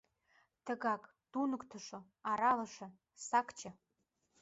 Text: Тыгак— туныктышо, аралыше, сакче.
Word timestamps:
Тыгак— 0.65 1.03
туныктышо, 1.31 1.99
аралыше, 2.29 2.87
сакче. 3.27 3.69